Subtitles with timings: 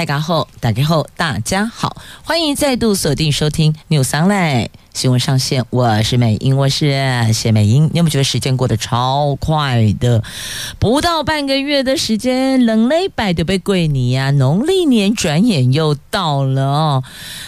[0.00, 1.94] 大家好，大家好，大家好，
[2.24, 5.66] 欢迎再度锁定收听 News Online 新闻上线。
[5.68, 7.84] 我是美英，我是谢美英。
[7.92, 10.24] 你有没有觉得时间过得超快的？
[10.78, 14.30] 不到半个月的时间，冷了一百就被跪你呀！
[14.30, 17.04] 农历年转眼又到了哦。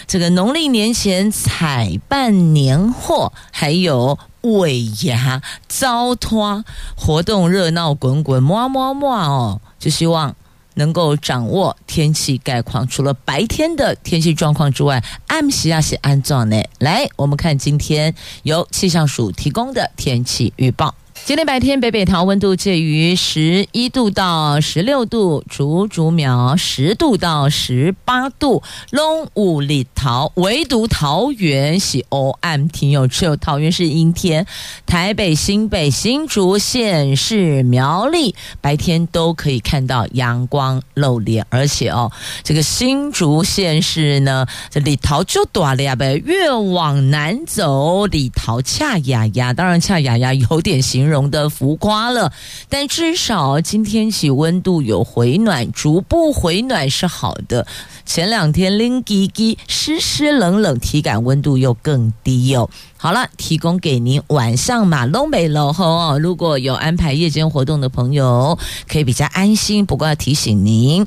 [0.06, 6.62] 这个农历年前采办年货，还有尾牙糟拖
[6.98, 10.36] 活动热闹滚滚，摸摸摸哦，就希望。
[10.74, 16.62] 能够掌握天气概况，除了白天的天气状况之外，暗时啊是安怎呢？
[16.78, 20.94] 来，我们看今天由气象署提供的天气预报。
[21.24, 34.44] 今天白天北北桃温度介于十一度到十六度，竹竹苗十度到十八度，拢雾里桃，唯独桃园是黑暗天，有只有桃园是阴天。
[34.84, 42.10] 台北、新北、新竹县市苗栗白天都可以看到阳光露脸，而且哦，
[42.42, 51.11] 这个新竹县市呢，这里桃就短了呀呗，越往南走，里桃恰雅雅，当然恰雅雅有点形容。
[51.12, 52.32] 容的浮夸了，
[52.68, 57.66] 但至少今天起温度有回暖，逐步回暖是好的。
[58.04, 62.68] 前两天冷滴滴、湿湿冷冷，体感温度又更低哦。
[62.96, 69.84] 好了，提供给您晚上马龙北楼后哦，如果有安排夜间活动的朋友，可以比较安心。
[69.86, 71.06] 不过要提醒您，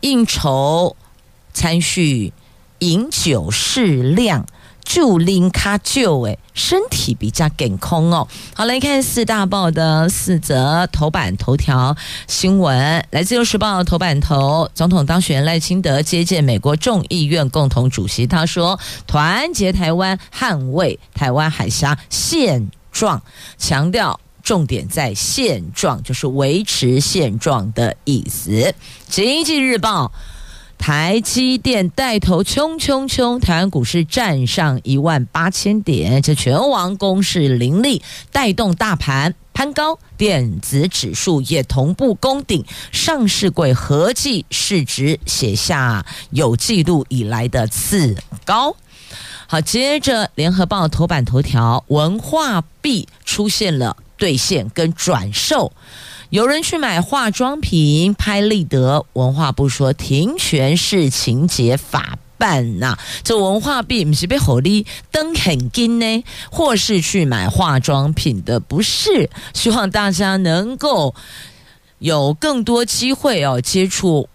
[0.00, 0.96] 应酬
[1.52, 2.32] 餐叙，
[2.80, 4.46] 饮酒适量。
[4.88, 8.26] 就拎卡就诶，身体比较健康哦。
[8.54, 11.94] 好，来看四大报的四则头版头条
[12.26, 12.74] 新闻。
[13.10, 23.22] 来自《自由时报》头版头，总统当选赖清德接见美国众议院共同主席，他说：“团结台湾，捍卫台湾海峡现状，
[23.58, 28.50] 强调重点在现状，就是维持现状的意思。”
[29.06, 30.06] 《经济日报》。
[30.78, 38.00] 台积电带头冲冲冲，台湾股市站上一万八千点，这全网攻势凌厉，
[38.32, 48.16] 带动大盘攀高，电子指数也同步攻顶，上市柜合计市值写下有记录以来的次
[48.46, 48.74] 高。
[49.46, 55.72] 好，接着联合报头版头条，文化币出现了兑现跟转售。
[56.30, 69.30] 有人去买化妆品拍立得，文化部说停权是情节法办呐、这文化币不是被火力登很金呢，或是去买化妆品的不是。
[69.54, 71.14] 希望大家能够
[71.98, 74.28] 有更多机会哦，接触。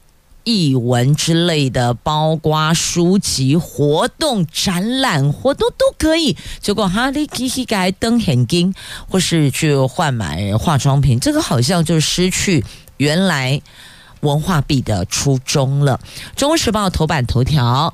[0.43, 6.37] 译文之类的，包括书籍活动、展览活动都可以。
[6.59, 8.73] 结果哈利基基改登很金，
[9.09, 12.63] 或是去换买化妆品，这个好像就失去
[12.97, 13.61] 原来
[14.21, 15.99] 文化币的初衷了。
[16.39, 17.93] 《中国时报》头版头条，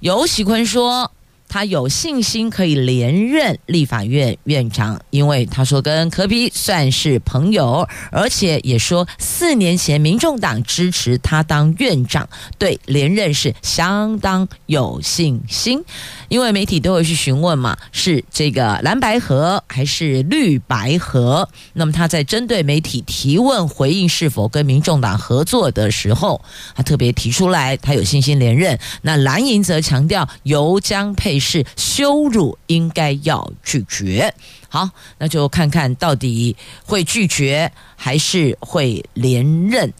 [0.00, 1.10] 尤喜坤说。
[1.48, 15.82] 他有信心可以连任立法院院长，因为他说跟柯比算是朋友，而且也说四年前民众党支持他当院长，对连任是相当有信心。
[16.28, 21.48] 因为媒体都会去询问嘛，是这个蓝白合还是绿白合？
[21.72, 26.40] 那么他在针对媒体提问回应是否跟民众党合作的时候，
[26.74, 28.78] 他特别提出来他有信心连任。
[29.02, 34.34] 那蓝营则强调油浆配是羞辱，应该要拒绝。
[34.68, 39.92] 好，那就看看到底会拒绝还是会连任。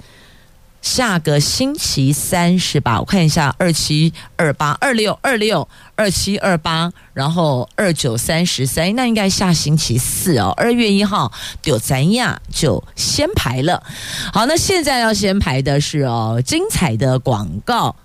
[0.82, 3.00] 下个星期三是吧？
[3.00, 5.66] 我看一下，二七二八二六二六
[5.96, 10.54] 二七二八，然后二九三十三，那应该下星期四哦。
[10.56, 13.82] 二月一号丢咱亚就先排了。
[14.32, 17.96] 好，那现在要先排的是哦，精彩的广告，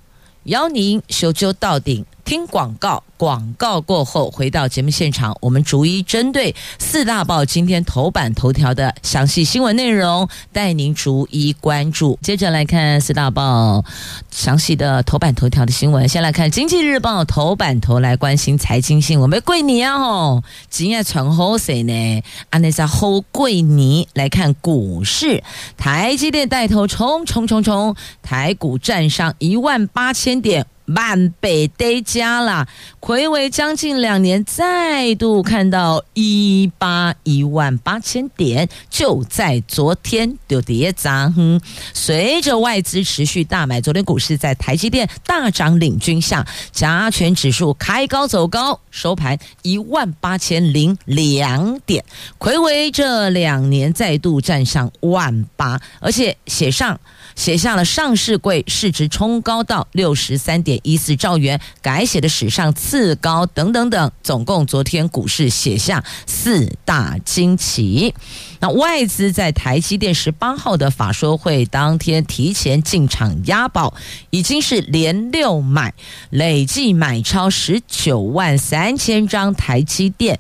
[0.46, 2.04] 邀您修究到顶。
[2.32, 12.18] 听广告，广告过后回到节目现场，我们逐一针对四大报今天头版头条的详细新闻内容，带您逐一关注。
[12.22, 13.84] 接着来看四大报
[14.30, 16.08] 详细的头版头条的新闻。
[16.08, 19.30] 先来看《经济日报》头版头，来关心财经新闻。
[19.30, 22.24] 没贵你啊吼，今夜传好谁呢？
[22.52, 24.08] 阿内在好贵你。
[24.14, 25.44] 来看股市，
[25.76, 27.94] 台积电带头冲冲冲冲，
[28.24, 30.66] 台股站上一万八千点。
[30.96, 32.68] 万倍得加了，
[33.00, 41.62] 睽违将近两年，再度看到一八一万八千点，就在昨天就跌涨。
[41.94, 52.04] 随着外资持续大买，昨天股市在台积电大涨领军下，加权指数开高走高，收盘一万八千零两点，
[52.40, 57.00] 睽违这两年再度站上万八，而且写上。
[57.36, 68.14] 写下了上市柜市值冲高到六十三点一四兆元，改写的史上次高等等等，总共昨天股市写下四大惊奇。
[68.60, 73.96] 那外资在台积电十八号的法说会当天提前进场押宝，
[74.30, 75.94] 已经是连六买，
[76.30, 80.40] 累计买超十九万三千张台积电，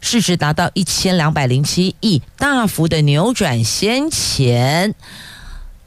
[0.00, 4.94] 市值达到一千两百零七亿，大幅的扭转先前。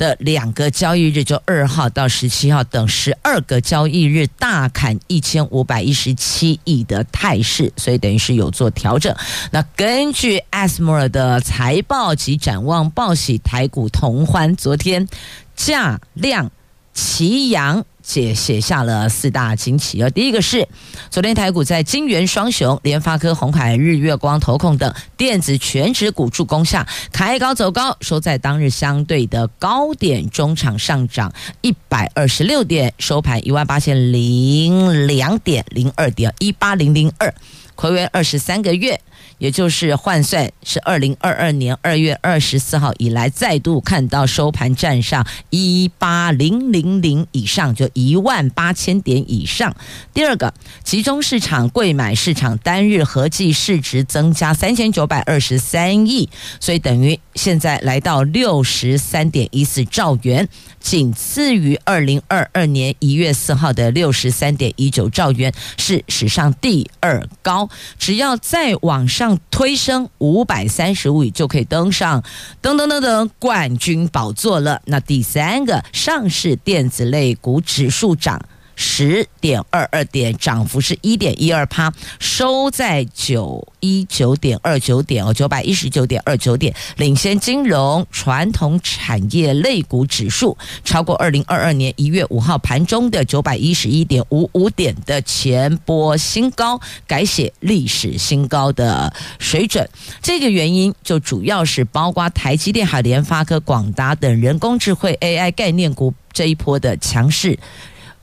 [0.01, 9.15] 的两个交易日，就二号到十七号等十二个交易日大砍一千五百一十七亿的态势，所以等于是有做调整。
[9.51, 15.07] 那根据 ASML 的财报及展望报喜，台股同欢，昨天
[15.55, 16.49] 价量
[16.95, 17.85] 齐扬。
[18.11, 20.67] 写写下了四大惊奇，而第一个是
[21.09, 31.31] 昨天台股在晶圆双雄联发科、鸿海、日月光、投控等电子全值股助攻下，开高走高，收在当日相对的高点，中场上涨
[31.61, 37.33] 一百二十六点，收盘一万八千零两点零二点一八零零二，
[37.77, 38.99] 睽违二十三个月。
[39.41, 49.75] 也就是换算是二零二二年二月二十四号以来，再度看到收盘站上一八零零零以上，就一万八千点以上。
[50.13, 50.53] 第二个，
[50.83, 56.29] 集中市场贵买市场单日合计市值增加三千九百二十三亿，
[56.59, 60.47] 所以等于现在来到六十三点一四兆元。
[60.79, 67.69] 仅次于二零二二年一月四号的六十三点一九兆元，是史上第二高。
[67.99, 72.23] 只要再往上推升五百三十五亿，就可以登上
[72.61, 74.81] 噔噔噔噔冠军宝座了。
[74.85, 78.43] 那第三个上市电子类股指数涨。
[78.81, 99.87] 十点二二点，涨幅是一点一二趴，收在九一九点二九点哦，九百一十九点二九点，领先金融传统产业类股指数超过二零二二年一月五号盘中的九百一十一点五五点的前波新高，改写历史新高的水准。
[100.23, 107.59] 这个原因就主要是包括台积电、海联发科、广达等人工智慧 AI 概念股这一波的强势。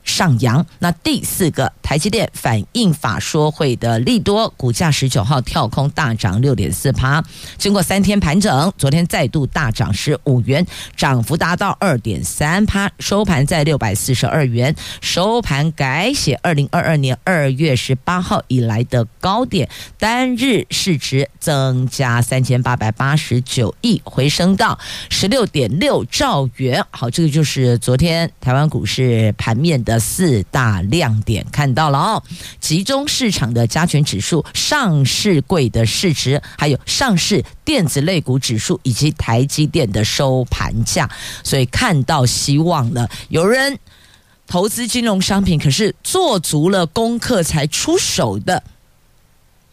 [0.09, 7.23] 上扬，那第四个台积电反映法说会的利多，股价十九号跳空大涨六点四趴，
[7.57, 10.65] 经过三天盘整，昨天再度大涨十五元，
[10.97, 19.69] 涨幅达到二点三趴，收盘在六百四十二元，收盘改写二零二二年二月十八号以来的高点，
[19.99, 24.77] 单日市值增加三千八百八十九亿，回升到
[25.11, 26.83] 十六点六兆元。
[26.89, 29.98] 好，这个就是昨天台湾股市盘面的。
[29.99, 32.23] 四大亮点看到了哦，
[32.59, 41.09] 集中市场的加权指数、上市柜的市值，还有上市电子类股指数以及台积电的收盘价，
[41.43, 43.09] 所以看到希望了。
[43.27, 43.77] 有人
[44.47, 48.63] 投资金融商品，可是做足了功课才出手的。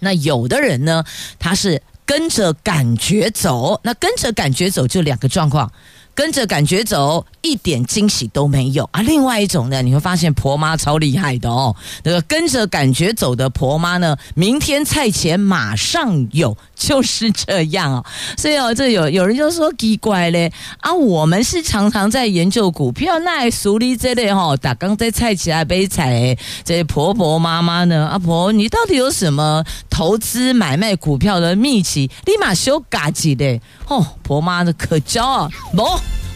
[0.00, 1.04] 那有的人呢，
[1.38, 5.72] 他是跟着感觉走，那跟着感觉走就两个状况。
[6.16, 9.02] 跟着感觉走，一点惊喜都没有啊！
[9.02, 11.76] 另外一种呢，你会发现婆妈超厉害的哦。
[12.02, 18.04] 那个跟着感觉走的婆妈呢，明天菜钱马上有，就是这样哦。
[18.38, 20.90] 所以哦，这有有人就说奇怪嘞啊！
[20.92, 29.62] 我们是常常在研究股票，那熟哩这类哈，打刚在菜起来杯菜，这些婆婆妈妈呢，阿婆你到底有什么
[29.96, 32.10] 投资买卖股票的秘籍？
[32.26, 35.82] 立马修嘎几的哦，婆妈的可骄傲不？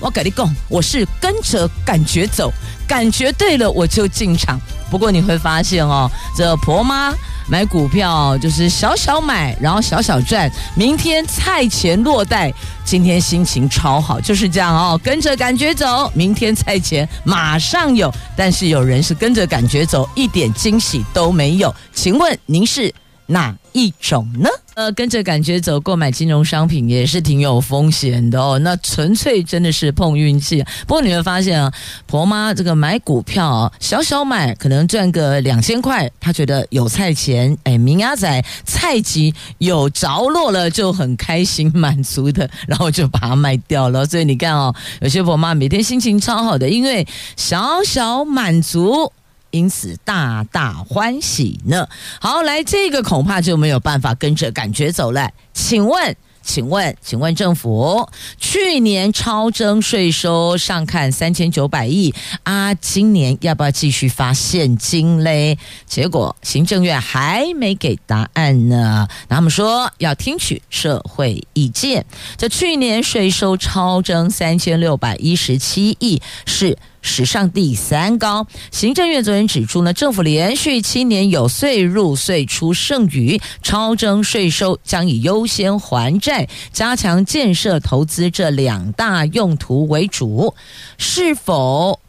[0.00, 2.50] 我跟你讲，我是跟着感觉走，
[2.88, 4.58] 感觉对了我就进场。
[4.90, 7.14] 不过你会发现哦，这婆妈
[7.50, 10.50] 买股票就是小小买，然后小小赚。
[10.74, 12.50] 明天菜钱落袋，
[12.82, 14.98] 今天心情超好，就是这样哦。
[15.04, 18.10] 跟着感觉走，明天菜钱马上有。
[18.34, 21.74] 但是有人是跟着感觉走，一点惊喜都没有。
[21.92, 22.90] 请问您是
[23.30, 24.48] 哪一种呢？
[24.74, 28.58] 呃，跟着感觉走，购买金融商品也是挺有风险的哦。
[28.60, 30.64] 那纯粹真的是碰运气。
[30.86, 31.72] 不过你会发现啊，
[32.06, 44.06] 婆妈这个买股票啊，小小买可能赚个两千块，她觉得有菜钱，哎，明阿仔菜级有着落了，就很开心满足的，然后就把它卖掉了。
[44.06, 47.06] 所以你看哦，有些婆妈每天心情超好的，因为
[47.36, 49.12] 小小满足。
[49.50, 51.88] 因此大大欢喜呢。
[52.20, 56.16] 好，来这个恐怕就没有办法跟着感觉走了，请问。
[56.42, 62.12] 请问，请问政府去年超征税收上看三千九百亿
[62.44, 65.58] 啊，今年要不要继续发现金嘞？
[65.86, 69.06] 结果行政院还没给答案呢。
[69.28, 72.06] 他们说要听取社会意见。
[72.38, 76.78] 这去年税收超征三千六百一十七亿是。
[77.02, 78.46] 史上第三高。
[78.70, 90.54] 行政院昨天指出呢，政府连续七年有税入税出剩余，超征税收将以优先还债、加强建设投资这两大用途为主，
[90.98, 92.00] 是否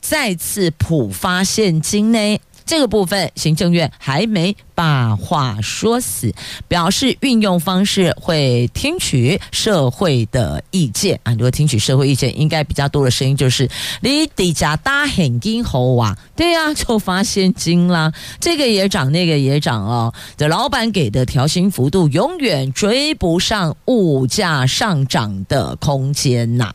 [0.00, 2.38] 再次普发现金呢？
[2.66, 6.34] 这个部分，行政院还没把话说死，
[6.68, 11.32] 表示运用方式会听取社会的意见啊。
[11.32, 13.70] 如果听取社会意见，应该比较多的声音就是
[14.00, 20.12] 你底价大很金猴啊，对、啊，就发现金啦， 这个也涨，那个也涨哦。
[20.36, 26.74] 这老板给的调薪幅度永远追不上物价上涨的空间呐。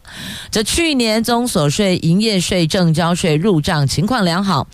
[0.49, 4.65] 这去年综所税、营业税、证交税入账情况良好。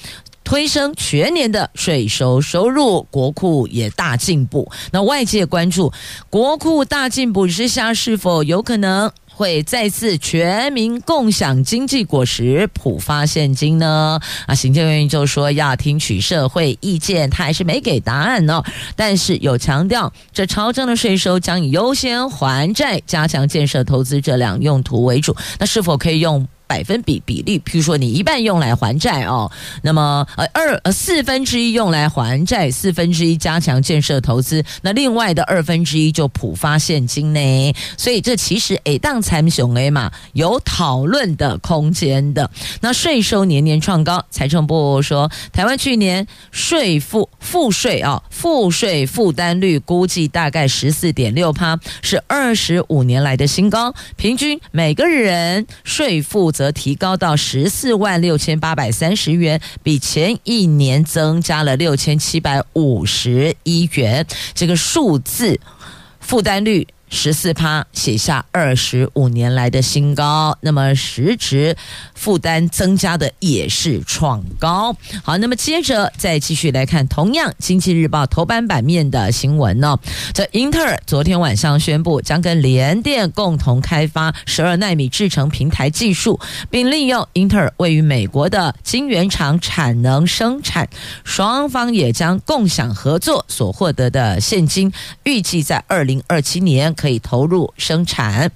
[0.47, 4.71] 推升全年的税收收入，国库也大进步。
[4.91, 5.91] 那外界关注
[6.29, 14.21] 国库大进步之下，是否有可能会再次全民共享经济果实，普发现金呢？
[14.45, 18.63] 啊，行政院就说要听取社会意见，他还是没给答案呢。
[18.95, 25.35] 但是有强调，这超征的税收将以优先还债、加强建设投资这两用途为主。
[25.59, 26.47] 那是否可以用？
[26.67, 29.49] 百分比比例，譬如说你一半用来还债哦，
[29.81, 37.73] 那么呃二呃四分之一用来还债，四分之一加强建设投资，那另外的二分之一就普发现金呢。
[37.95, 42.51] 所以这其实诶当参雄诶嘛，有讨论的空间的。
[42.81, 56.51] 那税收年年创高，财政部说，台湾去年税负负税啊，负税负担率估计大概十四点六趴，是二十五年来的新高，平均每个人税负。
[56.57, 64.25] 则提高到十四万六千八百三十元，比前一年增加了六千七百五十一元。
[64.55, 65.59] 这个数字
[66.19, 66.87] 负担率。
[67.09, 71.75] 十四趴写下二十五年来的新高，那么实质
[72.13, 74.95] 负担增加的也是创高。
[75.23, 79.97] 好，那么接着再继续来看，同样《经济日报》头版版面的新闻呢。
[80.33, 90.89] 这英特尔昨天晚上宣布，将跟联电共同开发十二纳米制程平台技术，并利用英特尔位于美国的晶圆厂产能生产，
[91.23, 94.91] 双方也将共享合作所获得的现金，
[95.23, 96.93] 预计在二零二七年。
[96.97, 98.51] 可以投入生产，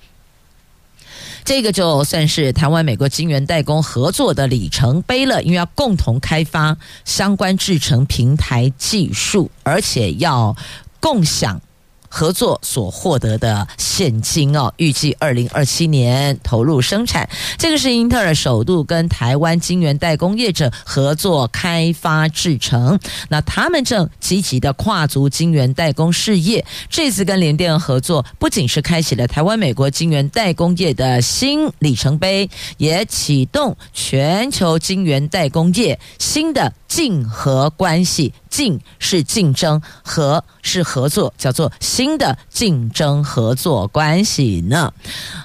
[1.45, 10.57] 这个就算是台湾美国晶圆代工合作的里程碑了，因为要共同开发相关制程平台技术，而且要
[11.00, 11.62] 共享。
[12.11, 17.27] 合作所获得的现金哦，预计二零二七年投入生产。
[17.57, 22.99] 这个是英特尔首度跟台湾晶圆代工业者合作开发制成。
[23.29, 26.65] 那他们正积极的跨足晶圆代工事业。
[26.89, 38.33] 这次跟联电合作，不仅是开启了台湾美国晶圆代工业的新里程碑，也启动全球晶圆代工业新的竞合关系。
[38.50, 44.91] 竞是竞争，合是合作，叫做新的竞争合作关系呢。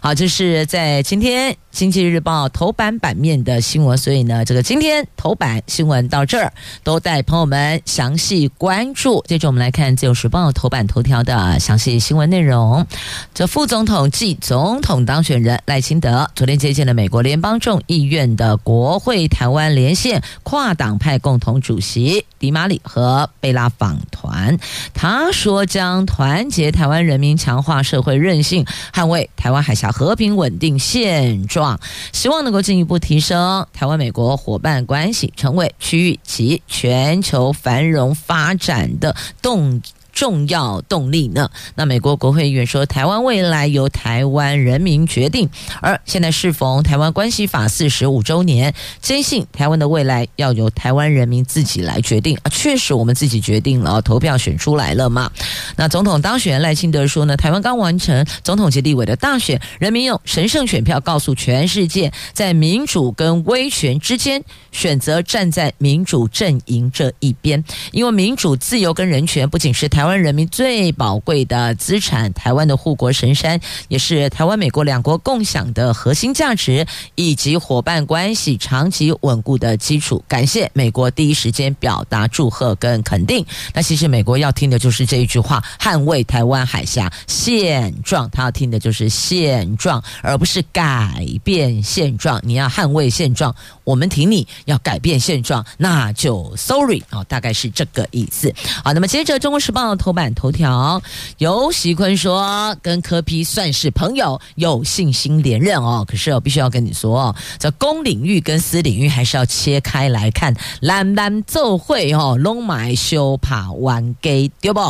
[0.03, 9.25] 好，这是在今天《经济日报》头版版面的新闻，所以呢，这个今天头版新闻到这儿，都带朋友们详细关注。
[9.29, 12.85] 接着我们来看《自由时报》头版头条的详细新闻内容。
[13.33, 22.81] 这副总统暨总统当选人赖清德昨天接见了美国联邦众议院的国会台湾连线跨党派共共同主席迪马里。
[22.83, 24.57] 和贝拉访团，
[24.95, 28.65] 他说将团结台湾人民，强化社会韧性，
[28.95, 31.81] 捍卫台湾海峡和平稳定现状，
[32.13, 39.83] 希望能够进一步提升台湾美国伙伴关系，成为区域及全球繁荣发展的动
[40.17, 41.51] 重要动力呢？
[41.75, 45.47] 那美国国会议员说，台湾未来由台湾人民决定。
[45.83, 52.49] 而现在适逢台湾关系法四十五周年，坚信台湾的未来要由台湾人民自己来决定啊！
[52.49, 55.31] 确实，我们自己决定了，投票选出来了嘛？
[55.77, 64.43] 那总统当选赖清德说呢，台湾刚完成总统及立委的大选，人民用神圣选票告诉全世界，在民主跟威权之间
[64.73, 70.11] 选择站在民主阵营这一边，因为民主、自由跟人权不仅是台台。
[70.11, 73.59] 湾人民最宝贵的资产，台湾的护国神山，
[73.89, 76.87] 也是台湾美国两国共享的核心价值
[77.17, 80.23] 以及伙伴关系长期稳固的基础。
[80.29, 83.45] 感谢美国第一时间表达祝贺跟肯定。
[83.75, 88.31] 那其实美国要听的就是这一句话：捍卫台湾海峡现状。
[88.31, 92.41] 他要听的就是现状，而不是改变现状。
[92.45, 98.55] 你要捍卫现状，我们挺你；要改变现状，那就 sorry 啊，大概是这个意思。
[98.85, 101.01] 好，那么接着《中国时报》头版头条，
[101.39, 106.05] 游锡堃说跟柯批算是朋友，有信心连任哦。
[106.07, 110.55] 可是我必须要跟你说哦，这公领域跟私领域还是要切开来看。
[110.81, 114.81] 蓝蓝奏会哦，龙买修帕玩给丢不？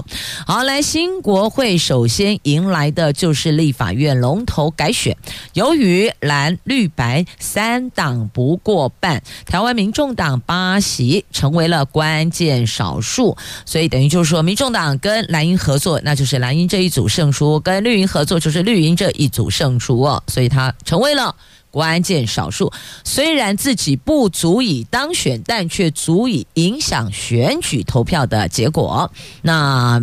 [0.47, 5.17] 好，来新国会首先迎来的就是立法院龙头改选。
[5.53, 20.23] 由于蓝绿白三党不过半，台湾民众党八席成为了关键少数，所以等于就是说，民众党跟蓝营合作，那就是蓝营这一组胜出；跟绿营合作，就是绿营这一组胜出哦。
[20.29, 21.35] 所以他成为了。
[21.69, 22.73] 关键少数，
[23.05, 29.13] 虽然自己不足以当选，但却足以影响选举投票的结果。
[29.43, 30.01] 那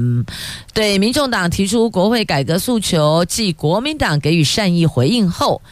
[0.72, 5.64] 对民众党提出国会改革诉求，继国民党给予善意回应后。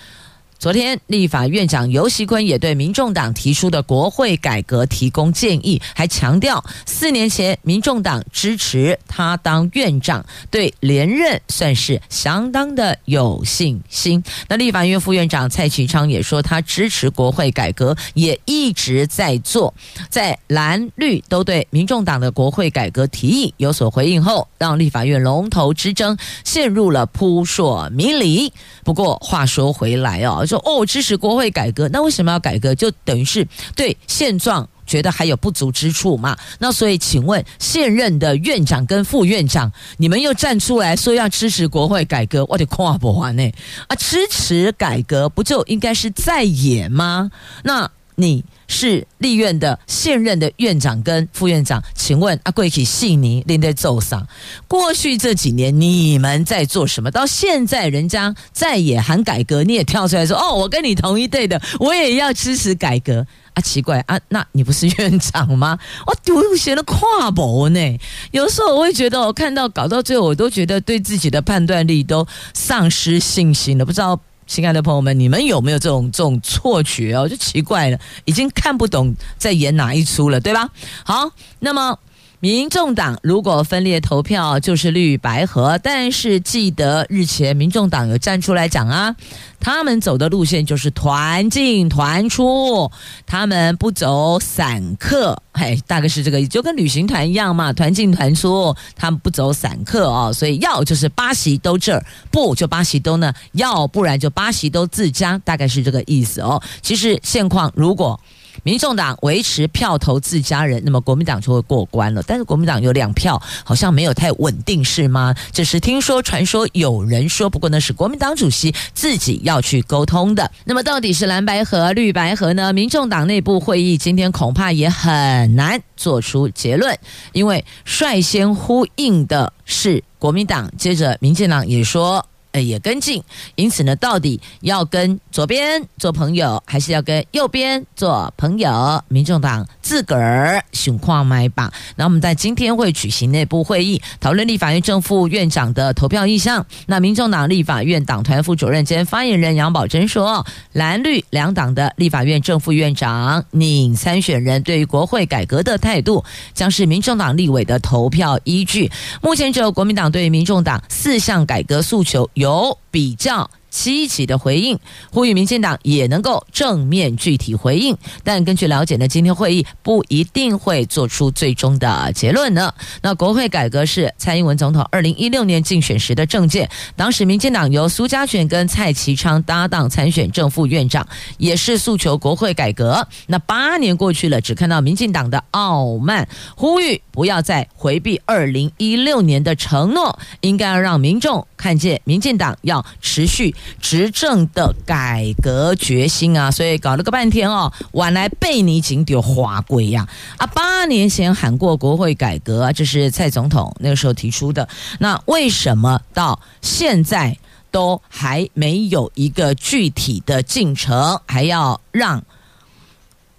[0.62, 14.24] 昨天，立法院长游锡坤也对民众党提出的国会改革提供建议，还强调四年前民众党支持他当院长，对连任算是相当的有信心。
[14.48, 19.74] 那立法院副院长蔡其昌也说，他支持国会改革，也一直在做。
[20.12, 28.54] 在蓝绿都对民众党的国会改革提议有所回应后，让立法院龙头之争陷入了扑朔迷离。
[28.84, 30.46] 不过话说回来哦。
[30.52, 32.76] 说哦，支持国会改革，那为什么要改革？
[32.76, 36.38] 就等于是对现状觉得还有不足之处嘛？
[36.60, 43.50] 那所以，请问现任的院长跟副院长，你们又站出来说要支持国会改革，我得跨不完呢？
[43.88, 47.32] 啊，支持改革不就应该是在野吗？
[47.64, 47.90] 那
[48.22, 48.46] 你？
[48.74, 54.26] 是立院的现任的院长跟副院长，请问阿贵体悉尼林德奏上，
[54.66, 57.12] 过去这几年你们在做什么？
[57.12, 63.60] 到现在人家在也喊改革，你也跳出来说哦，我跟你同一队的，我也要支持改革啊？
[63.62, 65.78] 奇怪啊，那你不是院长吗？
[66.08, 68.00] 我丢写了跨博呢。
[68.32, 74.18] 有时候我会觉得，我看到搞到最后，我都觉得对自己的判断力都丧失信心了，不知道。
[74.54, 77.26] 亲爱的朋友们，你们有没有这种这种错觉哦？
[77.26, 80.68] 就奇怪了，已经看不懂在演哪一出了，对吧？
[81.06, 81.98] 好，那么。
[82.44, 85.80] 民众党如果分裂投票，就是绿白合。
[85.84, 89.16] 但是记得日前民众党有站出来讲啊，
[89.60, 92.92] 他们走的路线就是团进团出，
[93.28, 100.34] 他们不走散客，嘿，大概是这个，就跟旅行团一样嘛，团进团出，他们不走散客哦。
[100.34, 103.32] 所以要就是八席都这儿，不就八席都呢？
[103.52, 106.60] 要不然就八席都自家，大概是这个意思哦。
[106.82, 108.20] 其实现况如果。
[108.64, 112.24] 民众党维持票投自家人，那么国民党就会过关了。
[112.24, 115.36] 但是国民党有两票，好像没有太稳定，是吗？
[115.52, 117.50] 只是听说、传说，有人说。
[117.50, 120.50] 不过那是国民党主席自己要去沟通的。
[120.66, 122.72] 那么到底是蓝白合、绿白合呢？
[122.72, 126.98] 民众党内部会议今天恐怕也很难做出结论，
[127.34, 132.26] 因为率先呼应的是国民党，接着民进党也说。
[132.52, 133.24] 呃，也跟进，
[133.56, 139.02] 因此呢，到底要跟左边做朋友，还是要跟右边做朋友？
[139.08, 141.72] 民众党自个儿情况买吧。
[141.96, 146.66] 那我们在今天会举行内部会议，讨论立法院正副院长的投票意向。
[146.88, 156.22] 那民众党立法院党团副主任兼发言人杨宝珍说，蓝绿两党的立法院正副院长拟参选人对于国会改革的态度，
[156.54, 158.92] 将是民众党立委的投票依据。
[159.22, 162.30] 目前只有国民党对于民众党四项改革诉求。
[162.42, 164.78] 有比较积极的回应，
[165.12, 167.98] 呼吁民进党也能够正面具体回应。
[168.24, 172.72] 但根据了解呢，今天会议不一定会做出最终的结论呢。
[173.02, 181.08] 那国会改革是蔡英文总统二零一六年竞选时的政见，当时民进党由苏嘉全跟蔡其昌搭档参选正副院长，
[181.38, 183.08] 也是诉求国会改革。
[183.28, 193.56] 那八年过去了，只看到民进党的傲慢，呼吁不要再回避二零一六年的承诺，应该要让民众看见民进党要持续。
[193.80, 200.48] 执政的改革决心啊，所以搞了个半天哦，晚来被你紧丢华贵呀啊！
[200.48, 204.68] 八年前喊过国会改革，这是蔡总统那个时候提出的。
[205.00, 207.38] 那为什么到现在
[207.72, 212.24] 都还没有一个具体的进程，还要让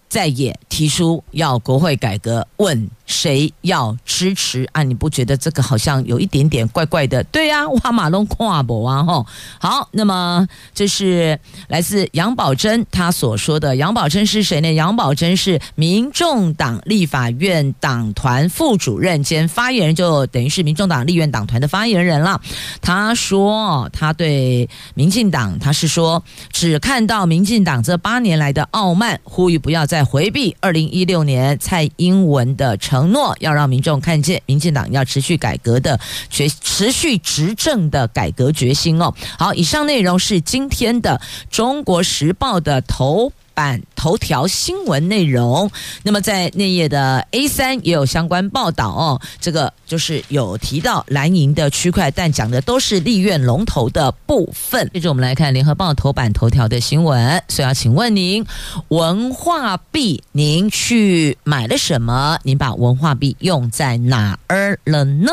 [0.08, 2.46] 在野提出要国会改革？
[2.56, 4.82] 问谁要支持啊？
[4.82, 7.22] 你不觉得这个好像有一点点怪怪的？
[7.24, 9.02] 对呀、啊，哇马龙跨博啊！
[9.02, 9.26] 吼，
[9.58, 11.38] 好，那么这是
[11.68, 13.74] 来自杨宝珍他所说的。
[13.76, 14.72] 杨宝珍是谁呢？
[14.72, 22.40] 杨宝珍是民众党立法院党团副主任兼发言人，就等于是民众党立院党团的发言人了。
[22.80, 32.76] 他说，他对民进党，他是说只看到民进党这八年来的傲慢，呼吁不要再回避二零一六年蔡英文的。
[32.92, 39.14] 承诺要让民众看见民进党要持续改革的决持续执政的改革决心哦。
[39.38, 41.18] 好，以上内容是今天的
[41.50, 45.70] 《中国时报》的头版头条新闻内容，
[46.02, 49.20] 那么在内页的 A 三也有相关报道哦。
[49.40, 54.90] 这个就是有提到蓝营的区块，但讲的都是立院龙头的部分。
[54.92, 58.44] 接着我们来看联合报头版头条的新闻，所以要请问您，
[58.88, 62.38] 文化币您去买了什么？
[62.42, 65.32] 您把文化币用在哪儿了呢？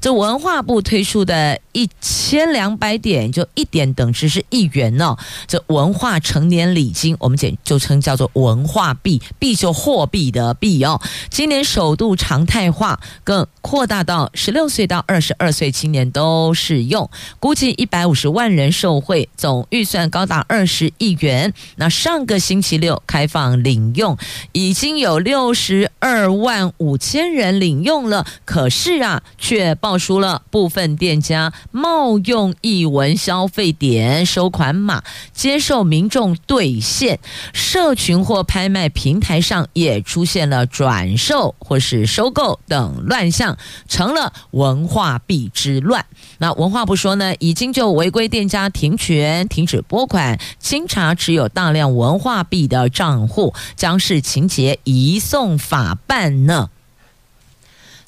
[0.00, 5.16] 这文化部推出的一千两百点，就一点等值是一元哦。
[5.46, 11.00] 这文化成年礼金，我们简就称叫做文化币，币就货币的币哦。
[11.30, 21.52] 今年首度常态化，更扩大到十六岁到二十二岁青年都适用，估计一百五十万人受惠，总预算高达二十亿元。
[21.76, 24.16] 那上个星期六开放领用，
[24.52, 28.26] 已经有六十二万五千人领用了。
[28.44, 37.18] 可是啊，却却爆出了部分店家冒用一文消费点收款码，接受民众兑现。
[37.52, 46.06] 社群或拍卖平台上也出现了转售或是收购等乱象，成了文化币之乱。
[46.38, 56.70] 那文化部说呢，已经就违规店家停权、停止拨款、经查持有大量文化币的账户，将视情节移送法办呢。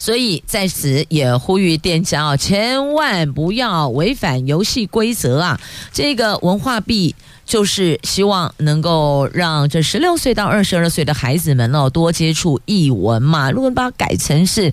[0.01, 5.61] 所以在此也呼吁店家啊，千万不要违反游戏规则啊！
[5.93, 13.51] 这个文化币就是希望能够让这十六岁到二十二岁的孩子们哦，多接触译文嘛。
[13.53, 14.73] 如果把它改成是。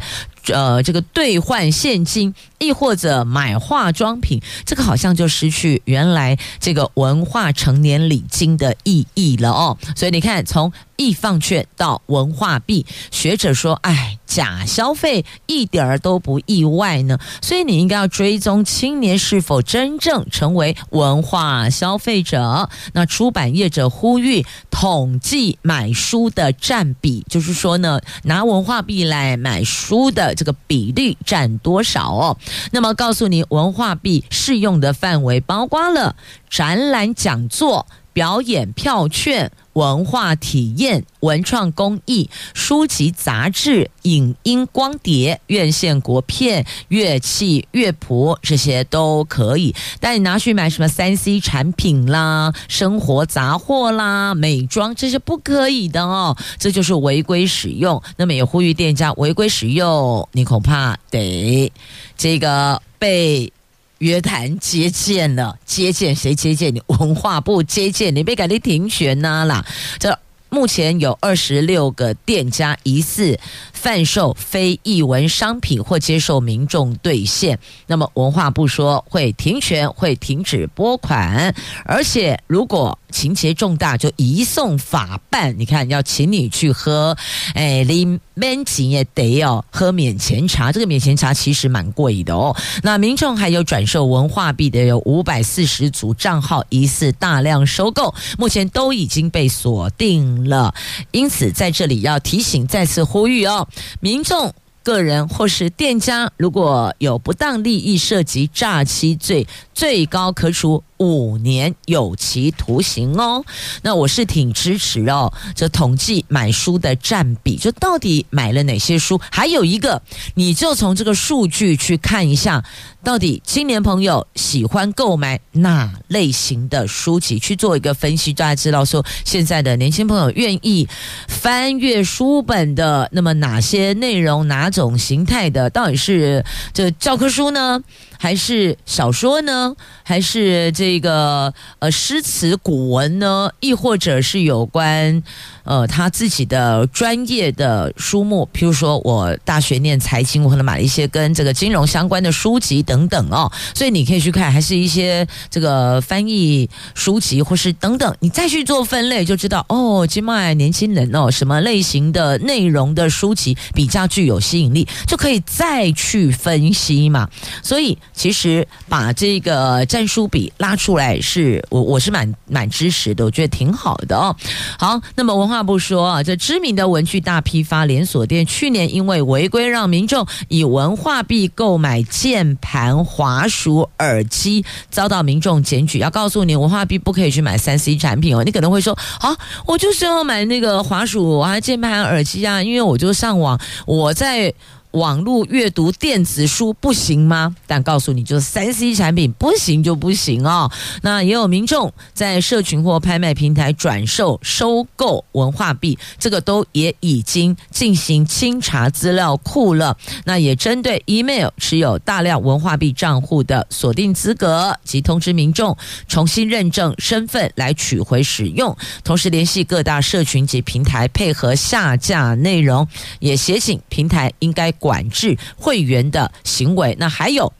[0.53, 9.77] 呃，这个兑换现金，亦或者买化妆品，这个好像就失去原来这个文化成年礼金的意义了哦。
[9.93, 17.17] 所以你看，从易放券到文化币，学者说，哎，假消费一点儿都不意外呢。
[17.41, 22.69] 所以你应该要追踪青年是否真正成为文化消费者。
[22.93, 30.33] 那出版业者呼吁统计买书的占比，就是说呢，拿文化币来买书的。
[30.35, 32.37] 这个比例占多少哦？
[32.71, 36.15] 那么告诉你，文化币适用的范围包括了
[36.49, 37.85] 展览、讲座、
[38.17, 39.51] 表演、票券。
[39.73, 49.75] 文化体验、文创工艺、书籍、杂志、影音、光碟、院线国片、乐器、乐谱，这些都可以。
[49.99, 56.35] 但你拿去买什么三 C 产品啦、生活杂货啦、美妆，这些不可以的哦。
[56.57, 58.01] 这就是违规使用。
[58.15, 61.71] 那么也呼吁店家违规使用，你恐怕得
[62.17, 63.53] 这个被。
[63.99, 66.81] 约谈接见了，接见谁接见你？
[66.87, 69.65] 文化部接见你，被赶紧停权呐啦！
[69.99, 70.17] 这
[70.49, 73.37] 目前有二十六个店家疑似
[73.77, 81.53] 贩售非艺文商品或接受民众兑现，那么文化部说会停权，会停止拨款，
[81.85, 82.97] 而且如果。
[83.09, 87.15] 情节重大就移送法办，你看要请你去喝，
[87.53, 92.53] 哎，临免钱也得要，喝免钱茶，这个免钱茶其实蛮贵的哦。
[92.83, 100.75] 那民众还有转售文化币的有五百四十组账号，疑似大量收购，目前都已经被锁定了。
[101.11, 103.66] 因此在这里要提醒，再次呼吁哦，
[103.99, 104.53] 民众。
[104.83, 113.43] 个人或是店家，如果有不当利益涉及诈欺罪，最高可处五年有期徒刑哦。
[113.81, 119.19] 那我是挺支持哦，这统计买书的占比，就到底买了哪些书？
[119.29, 120.01] 还有一个，
[120.35, 122.63] 你就从这个数据去看一下。
[123.07, 127.39] 到底青年朋友喜欢购买哪类型的书籍？
[127.39, 130.85] 去做一个分析，大家知道说现在的年轻朋友愿意
[131.29, 136.43] 翻阅书本的，那么哪些内容、哪种形态的，到底是
[136.73, 137.81] 这教科书呢？
[138.17, 139.75] 还是小说呢？
[140.03, 143.51] 还是这个呃诗词古文呢？
[143.59, 145.21] 亦或者是有关
[145.63, 148.47] 呃他自己的专业的书目？
[148.53, 153.51] 譬如说我大学念财经，我可能买了一些跟这个金融相关的书籍等等哦。
[153.75, 167.29] 所以你可以去看，还是一些这个翻译书籍，或是等等，你再去做分类，就知道哦，今麦年轻人哦，什么类型的内容的书籍比较具有吸引力，就可以再去分析嘛。
[167.61, 174.35] 所以其实把这个战术比拉出来是，我我是蛮蛮支持的，我觉得挺好的哦。
[174.79, 185.99] 好，那么文化部说啊，这知名的文具大批发连锁店去年因为违规让民众以文化币购买键盘、滑鼠、耳机，遭到民众检举。
[185.99, 188.43] 要告诉你，文化币不可以去买三 C 产品哦。
[188.43, 194.51] 你可能会说，啊，我就是要买那个滑鼠啊、键盘、耳机啊，因为我就上网，我在。
[194.91, 197.55] 网络阅读电子书不行吗？
[197.67, 200.71] 但告诉你，就是三 C 产品不行就不行哦。
[201.01, 209.97] 那也有民众在社群或拍卖平台转售、收购文化币，这个都也已经进行清查资料库了。
[210.23, 222.87] 那也针对 email 持有大量文化币账户的锁定资格及通知民众重新认证身份来取回使用，同时联系各大社群及平台配合下架内容，
[223.19, 224.73] 也协请平台应该。
[224.79, 227.51] 管制会员的行为，那还有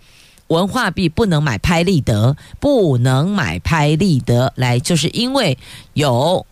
[0.47, 5.57] 文化币不能买拍立得，不能买拍立得，来，就是因为
[5.93, 6.45] 有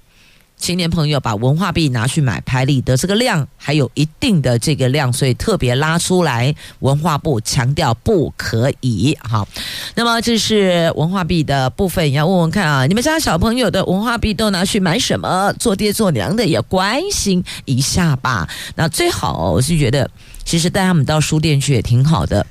[0.57, 9.17] 青年朋友把文化币拿去买拍立得，这个量还有一定的这个量，所以特别拉出来，文化部强调不可以。
[9.21, 9.47] 好，
[9.95, 15.53] 那么这是文化币的部分，要问问看啊，你们家小朋友的文化币都拿去买什么？
[15.59, 18.49] 做爹做娘的也关心一下吧。
[18.75, 20.09] 那最好我是觉得。
[20.45, 22.47] 其实带他们到书店去也挺好的。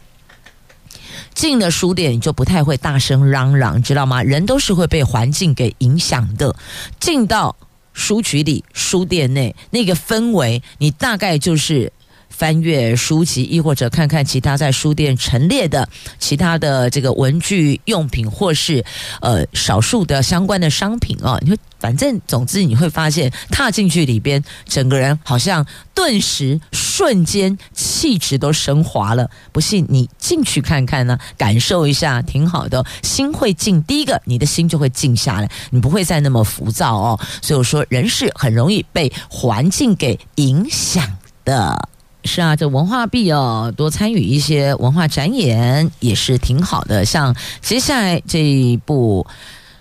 [1.33, 4.23] 进了书店你就不太会大声嚷嚷，知道吗？
[4.23, 6.55] 人都是会被环境给影响的。
[7.01, 7.57] 进到
[7.93, 11.91] 书局里、书店内那个氛围，你大概就是。
[12.29, 18.85] 翻阅书籍，亦或者看看其他在书店陈列的其他的这个文具用品，或是
[19.21, 29.31] 呃少数的相关的商品啊，你会反正总之你会发现踏进去里边，整个人好像顿时瞬间气质都升华了。
[29.53, 33.83] 不信你进去看看呢，感受一下，挺好的，心会静。
[33.85, 37.21] 第一个，你的心就会静下来，你不会再那么浮躁哦。
[37.43, 41.07] 所以我说，人是很容易被环境给影响
[41.45, 41.89] 的。
[42.27, 47.05] 是啊，这文化币哦，多参与一些文化展演也是挺好的。
[47.05, 49.27] 像接下来这一部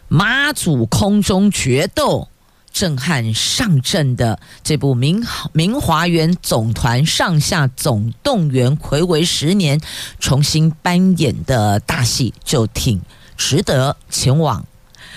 [0.10, 2.28] 妈祖空中决斗，
[2.72, 9.80] 震撼上阵的这部明明华园总团上下总动员，睽违十年
[10.20, 13.02] 重新搬演的大戏，就挺
[13.38, 14.66] 值得前往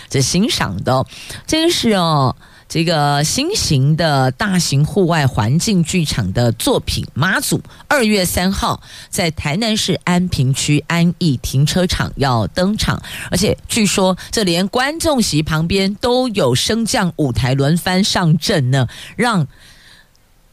[0.09, 1.05] 这欣赏的。
[1.45, 2.37] 这个是哦。
[2.69, 13.01] 这个新型的大型户外环境剧场的作品《妈祖》，二月三号在台南市安平区安逸停车场要登场，
[13.31, 19.47] 而且据说这连观众席旁边都有升降舞台轮番上阵呢，让。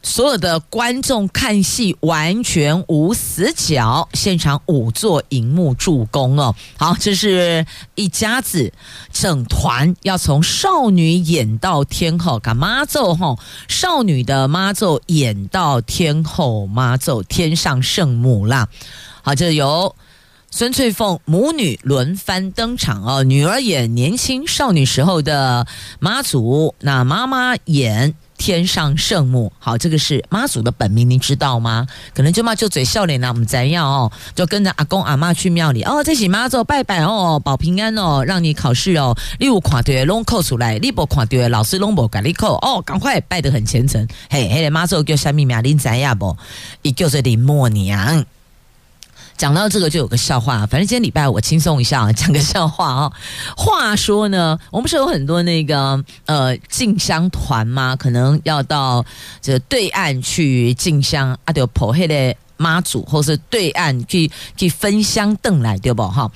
[0.04, 6.54] 所有的观众看戏完全无死角，现场五座荧幕助攻哦。
[6.76, 7.64] 好，这是
[7.94, 8.70] 一家子
[9.10, 18.68] 整团要从少女演到天后，干妈祖吼，少女的妈祖演到天后妈祖，天上圣母啦。
[19.22, 19.96] 好，这由
[20.50, 25.66] 孙翠凤母女轮番登场哦，女儿演年轻少女时候的
[25.98, 28.14] 妈祖，那妈妈演。
[28.44, 31.86] 天上圣母，好，这个是妈祖的本名，您知道吗？
[32.12, 34.12] 可能舅妈就嘴笑脸呐，我们怎样哦？
[34.34, 44.06] 就跟着阿公阿妈去庙里哦，这是妈祖拜拜哦，保平安哦，让你考试哦，你有看对拢扣出来，你无看对老师拢不给你扣哦，赶快拜得很虔诚。
[44.28, 45.58] 嘿，嘿，妈祖叫啥名名？
[45.64, 46.36] 您知呀不？
[46.82, 48.26] 伊叫做林默娘。
[49.36, 53.12] 讲到这个就有个笑话，反正今天礼拜我轻松一下，讲个笑话啊。
[53.56, 57.96] 话说呢，我们不是有很多那个呃进香团吗？
[57.96, 59.04] 可能要到
[59.40, 66.30] 这对岸去进香啊，就跑黑的妈祖，或是对岸去去分香灯来，对不哈？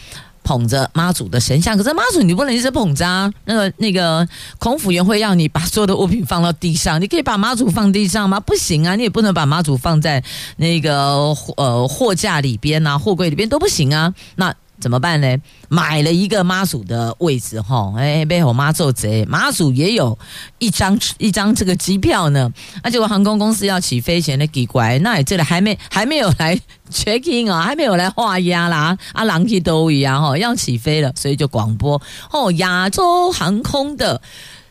[0.48, 3.30] 捧着妈祖的神像，可是妈祖你不能一直捧着啊。
[3.44, 4.26] 那个那个
[4.58, 8.40] 孔府员会要你把所有的物品放到地上，你可以把妈祖放地上吗？
[8.40, 10.24] 不行啊，你也不能把妈祖放在
[10.56, 14.14] 那个呃货架里边啊，货柜里边都不行啊。
[14.36, 15.36] 那怎么办呢？
[15.68, 20.18] 买了一个妈祖的位置哈，哎，背后妈做贼，妈祖也有
[20.58, 22.52] 一张一张这个机票呢。
[22.82, 26.58] 那结果航空公司要起飞前的给乖，那这里还没还没有来
[26.90, 34.20] check in 啊，还没有来画押啦，啊，狼去都一样哈，要起飞了，所以就广播哦，亚洲航空的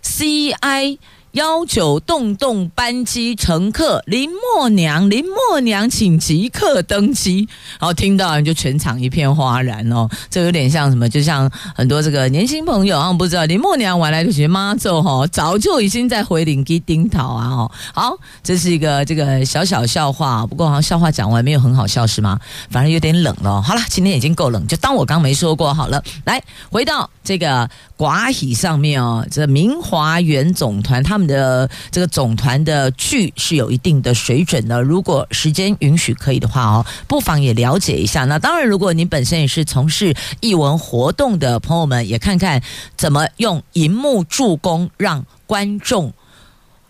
[0.04, 0.98] CI。
[1.38, 7.47] 幺九洞洞班机乘客林默娘，林默娘，请即刻登机。
[7.80, 11.08] 然后听到人就全场一片哗然哦，这有点像什么？
[11.08, 17.71] 就像很多这个年轻朋友啊，不知道林默娘晚来就学妈祖哈，早就已经在回领机丁桃啊哦。
[17.93, 22.39] 好，这是一个这个小小笑话，不过好像笑话讲完没有很好笑是吗？
[22.71, 23.62] 反而有点冷了。
[23.62, 26.04] 好了，今天已经够冷，就当我刚没说过好了。
[26.26, 31.27] 来，回到这个寡喜上面哦，这明华园总团他们。
[31.28, 38.26] 的这个总团的剧是有一定的水准的，如果时间允许可以的话哦，不妨也了解一下。
[38.26, 42.63] 那当然，如果您本身也是从事艺文活动的朋友们，也看看
[42.96, 46.13] 怎么用银幕助攻，让观众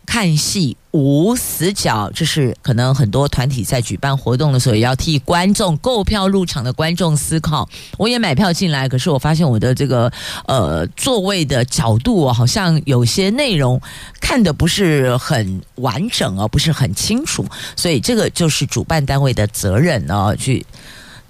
[0.05, 0.77] 看戏。
[0.97, 7.69] 无死角，这是可能很多团体在举办活动的时候，也要替观众购票入场的观众思考。
[7.97, 10.11] 我也买票进来，可是我发现我的这个
[10.47, 13.79] 呃座位的角度，好像有些内容
[14.19, 17.45] 看得不是很完整哦，不是很清楚。
[17.75, 20.65] 所以这个就是主办单位的责任哦，去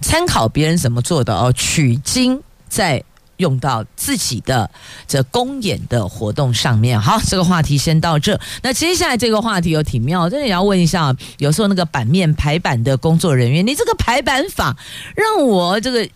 [0.01, 3.03] 参考别人怎么做的哦，取经在。
[3.37, 4.69] 用到自己的
[5.07, 8.39] 这公演的活动上面，好，这个话题先到这。
[8.61, 14.75] 那接下来这个话题有挺妙，真的也要问一下，有时候那个版面排版的工作人员，你这个排版法
[15.15, 16.07] 让我这个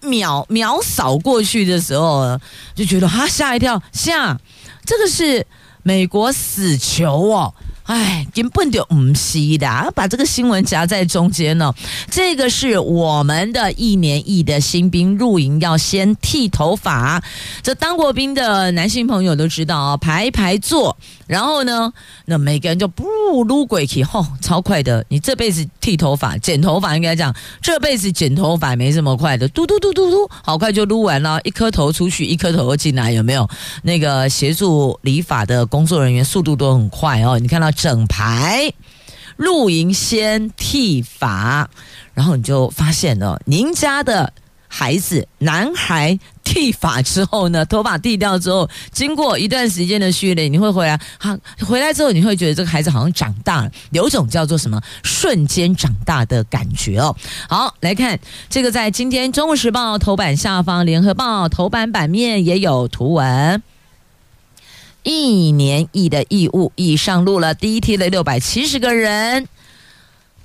[0.00, 2.38] 秒秒扫过去的时候，
[2.74, 4.38] 就觉得哈吓一跳，吓，
[4.84, 5.46] 这个是
[5.82, 7.54] 美国死囚哦。
[7.88, 11.72] 哎，根本就唔是的，把这个新闻夹在中间呢。
[12.10, 17.22] 这个是我们的一年一的新兵入营要先剃头发，
[17.62, 20.94] 这当过兵的男性朋友都知道啊，排排坐，
[21.28, 21.92] 然后呢，
[22.24, 25.04] 那每个人就不撸鬼去，吼，超快的。
[25.08, 33.48] 你这辈子剃头发、剪头发应该讲，这辈子剪头发没这么快的，嘟嘟嘟嘟嘟，好快就撸完了，一颗头出去，一颗头进来，有没有？
[33.82, 37.68] 那个协助理发的工作人员速度都很快哦，你看到。
[37.78, 38.72] 整排
[39.36, 41.68] 露营先剃发，
[42.14, 44.32] 然后你就发现了，您家的
[44.68, 57.16] 孩子男孩剃发之后呢，头发剃掉之后，经过一段时间的训练，你会回来，哈，回来之后你会觉得这个孩子好像长大了，有种叫做什么瞬间长大的感觉哦。
[57.48, 63.62] 好，来看这个，在今天《中国时报》头版下方，《联合报》头版版面也有图文。
[65.04, 69.46] 一年一的义务已上路了，第一梯的六百七十个人，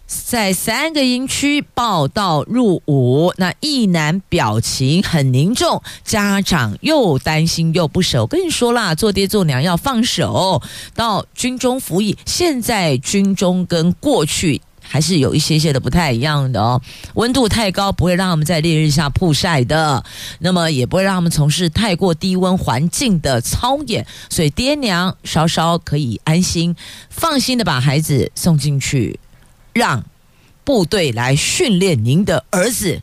[0.08, 3.34] 在三个营区报到入伍。
[3.38, 8.22] 那一男表情很凝重，家长又担心又不舍。
[8.22, 10.62] 我跟你说啦，做爹做娘要放手，
[10.96, 12.18] 到军中服役。
[12.26, 14.62] 现在军中跟过去。
[14.86, 16.80] 还是有一些些的不太一样的哦，
[17.16, 20.04] 温度太高不会让他们在烈日下曝晒的，
[20.39, 26.76] 那么也不会让他们从事太过低温环境的操演，所以爹娘稍稍可以安心、
[27.10, 29.18] 放心的把孩子送进去，
[29.74, 30.04] 让
[30.64, 33.02] 部队来训练您的儿子。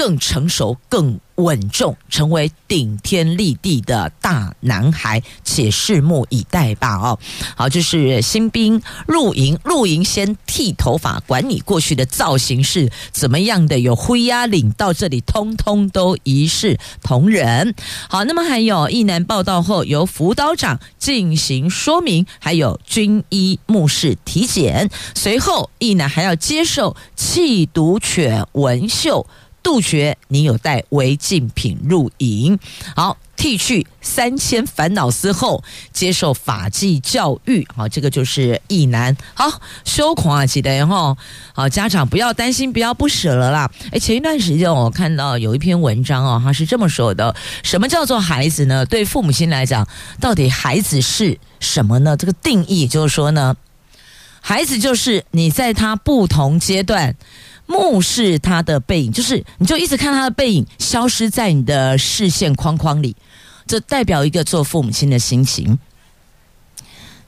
[0.00, 1.20] 更成熟、更。
[1.36, 6.96] 稳重，成为顶天立地的大男孩，且拭目以待吧！
[6.96, 7.18] 哦，
[7.56, 17.74] 好，这是新兵入营，入营先剃头发，管你过去的造型是怎么样的，有灰压领到这里，通通都一视同仁。
[18.10, 29.26] 好，那么还有役男报道后，由辅导长进行说明，还有军医目视体检，随后役男还要接受气毒犬闻嗅。
[29.62, 32.58] 杜绝你有带违禁品入营，
[32.96, 41.16] 好，剃去三千烦恼丝后，接受法纪教育，好，这个就是役男，好，羞狂啊，记得哈，
[41.52, 43.70] 好，家长不要担心，不要不舍了啦。
[43.92, 48.84] 哎，前一段时间我看到有一篇文章哦，他是这么说的：什么叫做孩子呢？
[48.86, 49.86] 对父母亲来讲，
[50.20, 52.16] 到底孩子是什么呢？
[52.16, 53.56] 这个定义就是说呢，
[54.40, 57.14] 孩子就是你在他不同阶段。
[57.70, 63.14] 目视他的背影，就是你就一直看他的背影消失在你的视线框框里，
[63.64, 65.78] 这代表一个做父母亲的心情。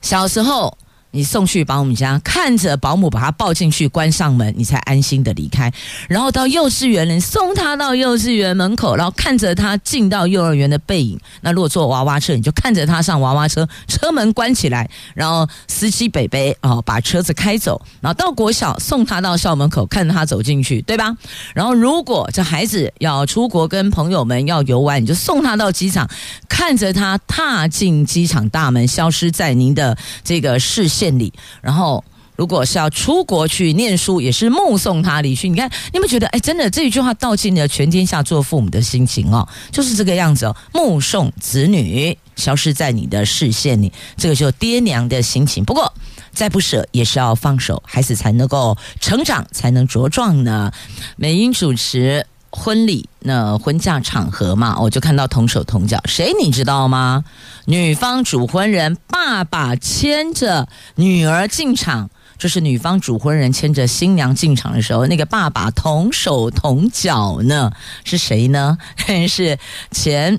[0.00, 0.76] 小时候
[1.14, 5.70] 你送去保姆家，看着保姆把他抱进去，关上门，你才安心的离开。
[6.09, 11.20] 然后到幼稚园，你送他到幼稚园门口，然后看着他进到幼儿园的背影。
[11.42, 17.79] 那如果坐娃娃车，你就看着他上娃娃车，车门关起来，然后司机北北哦把车子开走。
[18.01, 21.14] 然后到国小，送他到校门口，看着他走进去，对吧？
[21.55, 26.09] 然后如果这孩子要出国跟朋友们要游玩，你就送他到机场，
[26.48, 29.94] 看着他踏进机场大门，消失在您的
[30.25, 31.01] 这个视线。
[31.02, 32.04] 县里，然后
[32.36, 35.48] 如果是要出国去念书，也是目送他离去。
[35.48, 45.64] 你看，你们觉得，哎，真的这一句话道尽了全天下做父母的心情哦，就是这个样子哦，目送子女消失在你的视线里，这个就爹娘的心情。
[45.64, 45.92] 不过，
[46.32, 50.70] 再不舍也是要放手，孩子才能够成长，才能茁壮呢。
[51.16, 52.24] 美英主持。
[52.53, 57.24] 婚礼那婚嫁场合嘛，我就看到同手同脚，谁你知道吗？
[57.64, 67.72] 女方主婚人爸爸牵着女儿进场，就是女方主婚人牵着新娘进场的时候，那个爸爸同手同脚呢，
[68.05, 68.76] 是谁呢？
[69.26, 69.59] 是
[69.90, 70.38] 前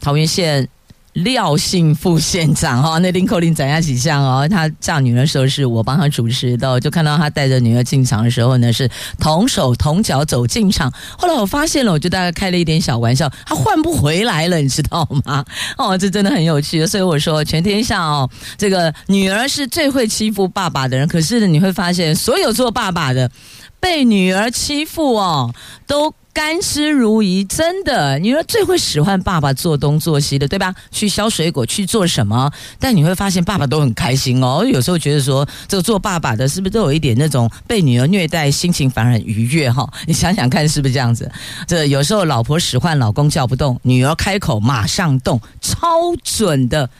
[0.00, 0.68] 桃源县。
[1.14, 4.48] 廖姓副县长哈，那林口林怎样几项哦？
[4.48, 8.90] 他嫁女儿的时候是我帮他主持的，就看到他带着女儿进场的时候呢，是
[9.20, 10.92] 同手同脚走进场。
[11.16, 15.44] 后来我发现了，我就大概开了一点小玩笑，他换不回来了，你知道吗？
[15.78, 16.84] 哦，这真的很有趣。
[16.84, 21.06] 所以我说，全天下哦，这个女儿是最会欺负爸爸的人。
[21.06, 23.30] 可是你会发现，所有做爸爸的
[23.78, 25.54] 被女儿欺负哦，
[25.86, 26.12] 都。
[26.34, 30.74] 甘之如飴，真的，你说最会使唤爸爸做东做西的，对吧？
[30.90, 32.50] 去削水果，去做什么？
[32.80, 34.64] 但你会发现，爸爸都很开心哦。
[34.66, 39.88] 有时候觉得说，这个做爸爸的，是不是都有一点那种被女儿虐待，心情反而很愉悦哈？
[40.08, 41.30] 你想想看，是不是这样子？
[41.68, 45.86] 这有时候老婆使唤老公叫不动，女儿开口马上动，超
[46.24, 46.90] 准的。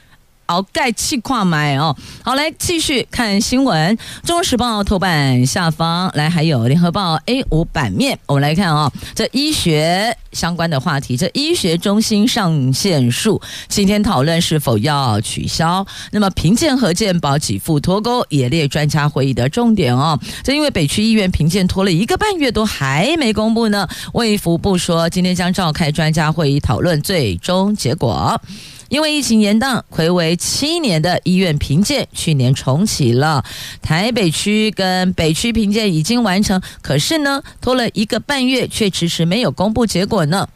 [0.47, 3.97] 鳌盖气跨买哦，好，来继续看新闻。
[4.27, 15.87] 《中国时报》头版下方来，还有《联合报》A 五版面，我们来看啊、哦，这医学相关的话题，这医学中心上限数今天讨论是否要取消。
[16.11, 20.19] 那么评鉴和健保给付脱钩也列专家会议的重点哦。
[20.43, 28.41] 这因为北区医院评鉴拖了一个半月都还没公布呢，卫福部说今天将召开专家会议讨论最终结果。
[28.89, 33.45] 因为疫情延宕，睽违七年的医院评鉴去年重启了。
[33.83, 40.49] 台北区跟北区评鉴已经完成，可是呢，拖了一个半月，却迟迟没有公布结果呢。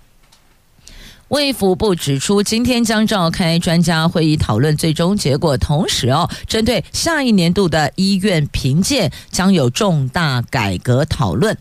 [1.29, 11.55] 卫福部指出，今天将召开专家会议讨论最终结果，同时哦，针对下一年度的医院评鉴将有重大改革讨论。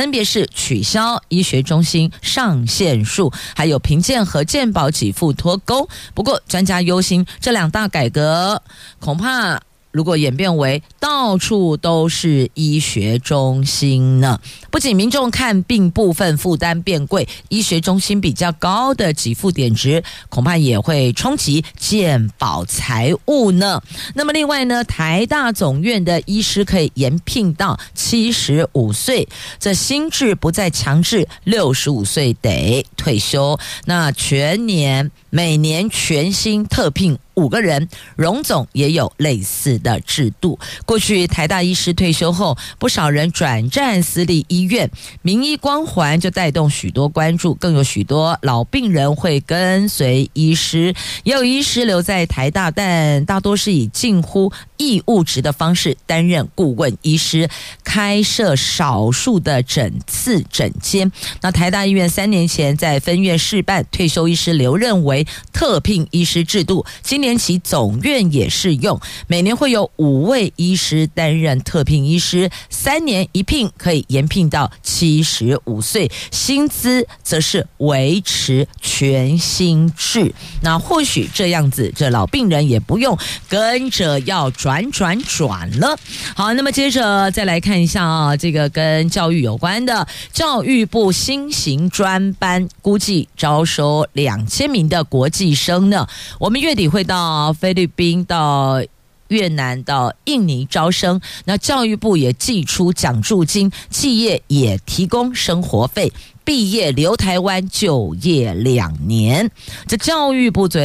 [0.00, 5.88] 分别是取消医学中心上限数，还有评鉴和健保给付脱钩。
[6.14, 8.60] 不过，专家忧心这两大改革
[8.98, 9.62] 恐怕。
[9.94, 14.40] 如果演变为到处都是医学中心呢？
[14.68, 23.80] 不仅民众看病部分负担变贵，医学中心比较高的给付点值，恐怕也会冲击健保财务呢。
[24.16, 29.28] 那么另外呢，台大总院的医师可以延聘到七十五岁，
[29.60, 33.56] 这心智不再强制六十五岁得退休。
[33.84, 37.18] 那全年每年全新特聘。
[37.34, 40.56] 五个人，荣总也有类似的制度。
[40.86, 44.88] 过去台大医师退休后，不少人转战私立医院，
[45.20, 57.50] 名医光环就带动许多关注，更有许多老病人会跟随医师，也有医师留在台大，但大多是以近乎义务职的方式担任顾问医师，
[57.82, 61.10] 开设少数的诊次诊间。
[61.40, 80.34] 那台大医院三年前在分院试办退休医师留任为特聘医师制度，今年起总院也适用，每年会有五位医师担任特聘医师，三年一聘可以延聘到七十五岁，薪资则是维持全新制。
[80.62, 83.18] 那或许这样子，这老病人也不用
[83.48, 84.50] 跟着要。
[84.54, 85.98] 转转转了，
[86.34, 96.08] 好，那么接着再来看一下啊，这个跟教育有关的，教育部新型专班估计招收两千名的国际生呢。
[96.40, 98.82] 我们月底会到菲律宾、到
[99.28, 106.12] 越南、到印尼招生，那教育部也寄出奖助金，企业也提供生活费。
[106.44, 109.50] 毕业留台湾就业两年。
[109.86, 110.80] 这教育部昨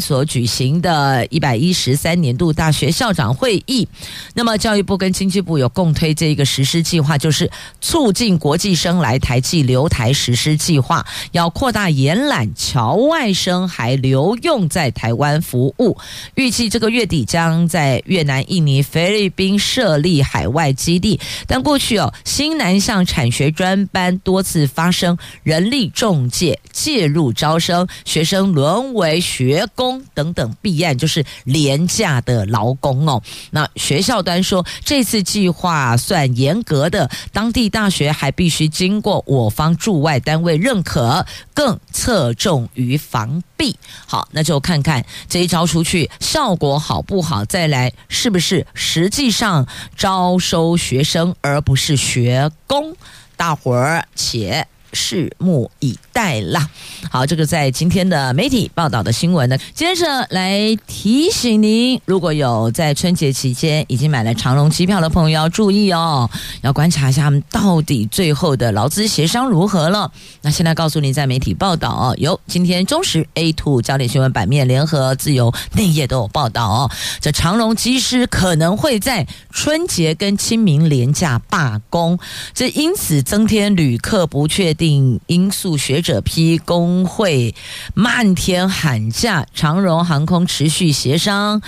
[0.00, 3.86] 所举行的一百一十三年度大学校长会议，
[4.34, 7.50] 那么教育部跟经济部有共推这一个实施计划，就是
[7.80, 15.96] 促进国际生来台暨留台实施计划，要扩大延揽侨外生还留用在台湾服务。
[16.34, 25.03] 预计这个月底将在越南、印尼、菲律宾设立海外基地，但过去哦，新南向产学专班多次发生
[25.42, 33.22] 人力中介介入招生，学生沦为学工等等弊案，就是廉价的劳工哦。
[33.50, 43.76] 那学校端说，这次计划算严格的，当地大学还必须经过我方驻外单位认可，更侧重于防弊。
[44.06, 52.94] 好，那就看看这一招出去效果好不好，再来是不是实际上招收学生而不是学工，
[53.36, 54.66] 大伙儿且。
[54.94, 56.66] 拭目以待啦。
[57.10, 66.30] 好，这个在今天的媒体报道的新闻呢，接着来提醒您，如果有在春节期间已经买了长龙机票的朋友要注意哦，
[66.62, 70.10] 要观察一下他们到底最后的劳资协商如何了。
[70.40, 76.90] 那现在告诉您，在媒体报道哦，有今天中时 A two 焦点新闻版面，联合自由内页都有报道哦。
[77.20, 82.18] 这长龙机师可能会在春节跟清明连假罢工，
[82.54, 87.54] 这因此增添旅客不确定因素，学者批工会
[87.94, 91.62] 漫天喊价，长荣航空持续协商。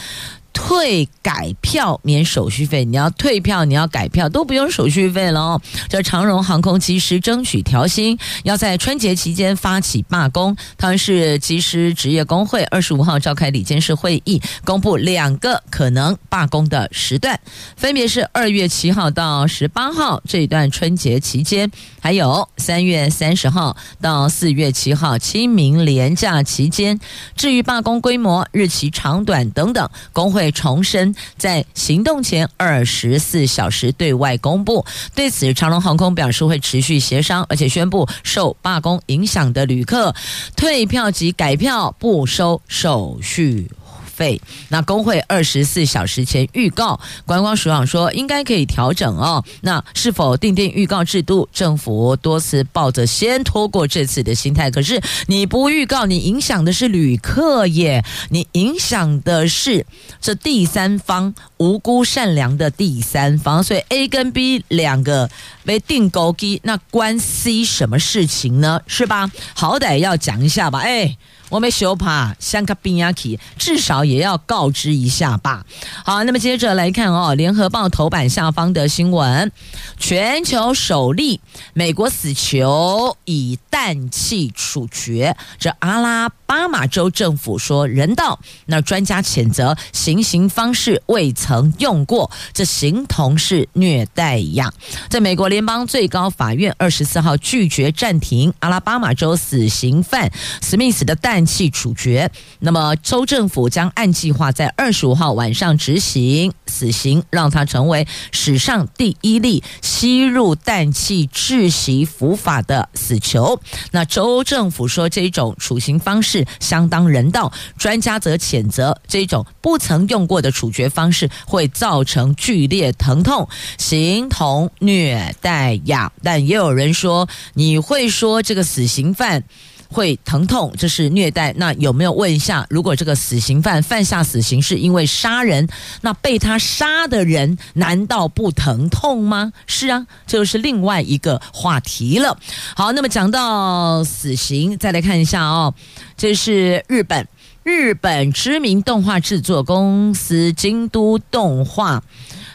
[0.57, 5.61] 退改票免手续费，你要退票，你要改票都不用手续费了哦。
[5.87, 10.57] 这长荣航空机师争取调薪，要在春节期间发起罢工。
[10.79, 17.39] 他们是机师职业工会，二十五号召开里监事会议，公布两个可能罢工的时段，
[17.77, 26.99] 分别是二月七号到十八号这一段春节期间，还有三月三十号到四月七号清明连假期间。
[27.37, 30.46] 至于罢工规模、日期长短等等，工会。
[30.53, 34.85] 重申在行动前二十四小时对外公布。
[35.15, 40.15] 对此，长龙航空表示会持续协商，而且宣布受罢工影响的旅客
[40.57, 43.71] 退票及改票不收手续
[44.17, 44.41] 费。
[44.71, 49.45] 那工会二十四小时前预告，观光署长说应该可以调整哦。
[49.61, 51.47] 那是否订定预告制度？
[51.53, 59.85] 政府多次抱着先拖过这次的心态，可是你不预告，你影响的是旅客耶，你影响的是
[60.21, 63.63] 这第三方无辜善良的第三方。
[63.63, 65.29] 所以 A 跟 B 两个
[65.65, 68.81] 被定钩机，那关 C 什么事情呢？
[68.87, 69.31] 是吧？
[69.55, 71.17] 好歹要讲一下吧，哎。
[71.49, 75.65] 我们修怕香卡宾亚奇，至少也要告知一下吧。
[76.05, 79.53] 好，那么接着来看哦，《联合报》头版下方的新闻：
[79.97, 81.41] 全球首例
[81.73, 94.75] 美国死囚以氮气处决，这阿拉巴马州政府说人道，那专家谴责行刑方式未曾用过，这形同是虐待一样。
[95.09, 101.36] 在美国联邦最高法院二十四号拒绝暂停阿拉巴马州死刑犯史密斯的氮。
[101.37, 102.31] 氮气处决，
[102.61, 113.61] 那么州政府将按计划在二十五号晚上执行死刑，让他成为史上第一例吸入氮气窒息伏法的死囚。
[113.91, 126.11] 那州政府说这种处刑方式相当人道，专家则谴责这种不曾用过的处决方式会造成剧烈疼痛，形同虐待呀。
[126.23, 129.45] 但也有人说，你会说这个死刑犯？
[129.89, 131.53] 会疼痛，这是虐待。
[131.57, 135.69] 那有没有问一下，如果这个死刑犯犯下死刑是因为杀人，
[136.01, 139.53] 那被他杀的人难道不疼痛吗？
[139.67, 142.39] 是啊，这就是另外一个话题了。
[142.75, 145.75] 好，那么讲到死刑，再来看一下哦，
[146.17, 147.27] 这是日本，
[147.63, 152.03] 日本知名动画制作公司京都动画。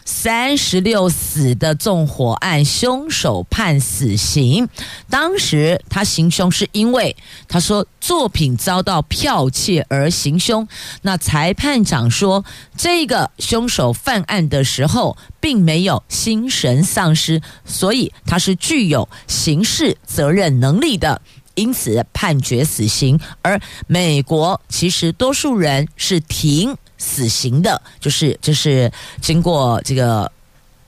[0.03, 4.67] 三十六死的纵火案凶手判死刑，
[5.09, 7.15] 当时他行凶是因为
[7.47, 10.67] 他说作品遭到剽窃而行凶。
[11.03, 12.43] 那裁判长说，
[12.75, 21.21] 这个凶手犯案的时候并没有精神丧失，所以他是具有刑事责任能力的，
[21.55, 23.19] 因此判决死刑。
[23.41, 26.75] 而美国其实多数人是停。
[27.01, 30.31] 死刑的，就是就是经过这个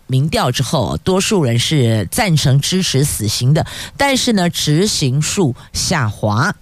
[0.06, 3.66] 民调之后，多数人是赞成支持死刑的，
[3.98, 6.56] 但是呢，执行数下滑。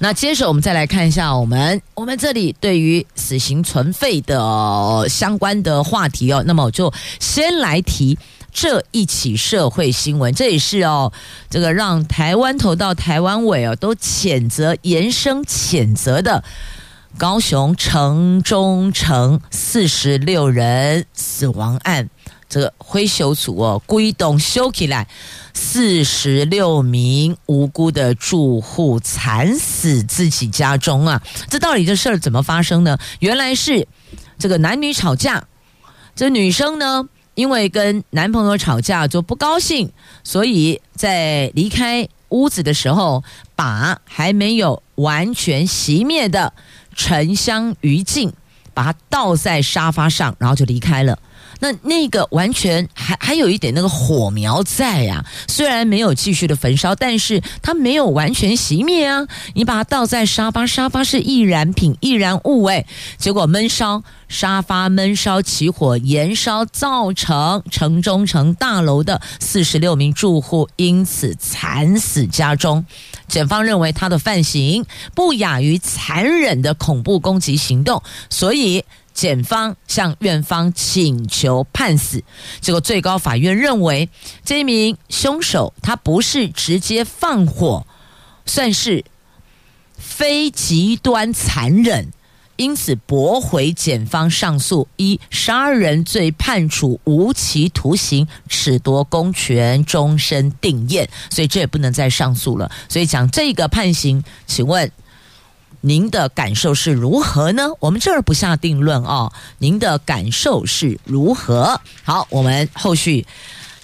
[0.00, 6.42] 那接着我们再来看一下我们我们这里对于死刑存废的相关的话题哦。
[6.46, 8.16] 那么我就先来提
[8.52, 11.12] 这一起社会新闻，这也是哦，
[11.50, 16.44] 这个让台湾头到台湾尾哦，都谴责、严声谴责的
[17.16, 22.10] 高雄城中城四十六人死亡案。
[22.48, 25.06] 这个灰熊组哦，归栋修起来，
[25.52, 31.22] 四十六名无辜的住户惨死自己家中啊！
[31.50, 32.96] 这到底这事儿怎么发生呢？
[33.18, 33.86] 原来是
[34.38, 35.44] 这个男女吵架，
[36.16, 39.92] 这女生呢，因为跟男朋友吵架就不高兴，
[40.24, 43.22] 所以在离开屋子的时候，
[43.54, 46.54] 把还没有完全熄灭的
[46.98, 48.32] 沉香余烬，
[48.74, 51.16] 把它倒在沙发上，然后就离开了。
[51.60, 59.26] 那那个完全还还有一点那个火苗在呀、虽然没有继续的焚烧，但是它没有完全熄灭啊。
[59.54, 62.86] 你把它倒在沙发，沙发是易燃品、易燃物诶，
[63.16, 72.86] 结果闷烧，沙发闷烧起火，延烧造成城中城大楼的四十六名住户因此惨死家中。
[73.26, 78.84] 检方认为他的犯行不亚于残忍的恐怖攻击行动，所以。
[79.18, 82.22] 检方向院方请求判死，
[82.60, 84.08] 结果最高法院认为
[84.44, 87.84] 这名凶手他不是直接放火，
[88.46, 89.04] 算是
[89.96, 92.12] 非极端残忍，
[92.54, 102.70] 因此驳回检方上诉，一杀人罪判处无期徒刑，褫夺公权，终身定谳，所以这也不能再上诉了。
[102.88, 104.92] 所以讲这个判刑，请问？
[105.80, 107.68] 您的感受是如何呢？
[107.78, 109.32] 我们这儿不下定论哦。
[109.58, 111.80] 您的感受是如何？
[112.02, 113.26] 好，我们后续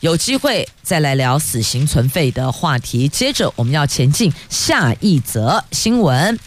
[0.01, 3.09] 有机会再来聊死刑存废的话题。
[3.09, 6.39] 接着我们要前进下一则新闻，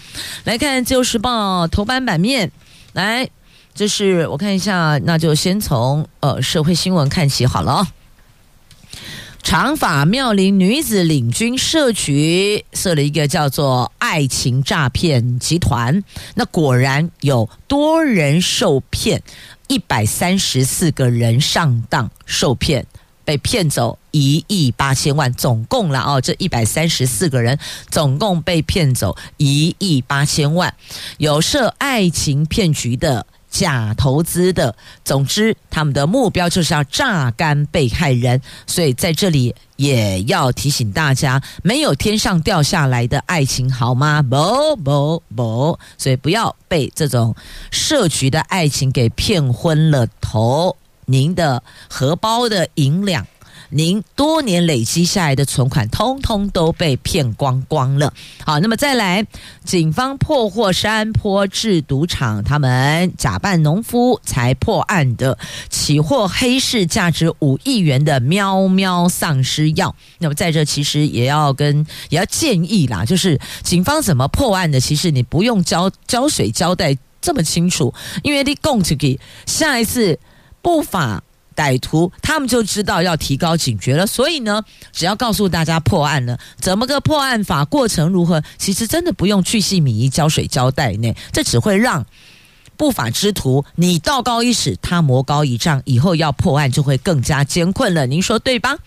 [0.43, 2.52] 来看《自由时报》头版版面。
[2.93, 3.30] 来，
[3.74, 7.88] 这是我看一下，那就先从呃社会新闻看起好了。
[9.50, 16.04] 长发妙龄女子领军设局，设了一个叫做“爱情诈骗集团”。
[16.36, 19.24] 那果然有多人受骗，
[19.70, 22.86] 一百三十四个人上当受骗，
[23.24, 27.58] 被骗走一亿八千万，总共了哦，这一百三十四个人
[27.89, 30.74] 总共被骗走一亿八千万，
[31.20, 33.26] 有设爱情骗局的。
[33.50, 44.22] 假投资的，总之他们的目标就是要榨干被害人，所以在这里也要提醒大家，没有天上掉下来的爱情，好吗？
[44.22, 47.36] 不不不，所以不要被这种
[47.72, 50.76] 设局的爱情给骗昏了头，
[51.06, 53.26] 您的荷包的银两。
[53.70, 58.13] 您多年累积下来的存款，通通都被骗光光了。
[58.45, 59.26] 好，那么再来，
[59.63, 65.38] 警方破获山坡制赌场，他们假扮农夫才破案的，
[65.70, 69.95] 起获黑市价值五亿元的喵喵丧尸药。
[70.20, 77.93] 那么在这其实也要跟也要建议啦，就是警方怎么破案的，其实你不用交胶水交代这么清楚，
[78.24, 80.18] 因为你供出去，下一次
[80.61, 81.22] 不法。
[81.58, 92.05] 歹徒他们就知道要提高警觉了，所以呢，只要告诉大家破案了，怎么个破案法，过程如何，其实真的不用巨细靡遗胶水交代呢，这只会让
[92.78, 98.78] 不法之徒你道高一尺，他魔高一丈，以后要破案就会更加艰困了，您说对吧？